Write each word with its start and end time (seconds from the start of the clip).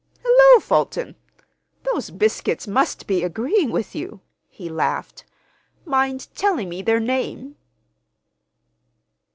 "Hullo, 0.25 0.59
Fulton! 0.61 1.15
Those 1.83 2.09
biscuits 2.09 2.65
must 2.67 3.05
be 3.05 3.23
agreeing 3.23 3.69
with 3.69 3.93
you," 3.93 4.21
he 4.49 4.67
laughed. 4.67 5.25
"Mind 5.85 6.27
telling 6.33 6.69
me 6.69 6.81
their 6.81 6.99
name?" 6.99 7.55